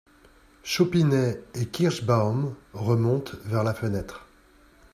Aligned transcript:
Chopinet 0.63 1.43
et 1.53 1.67
Kirschbaum 1.67 2.55
remontent 2.73 3.33
vers 3.45 3.63
la 3.63 3.75
fenêtre. 3.75 4.27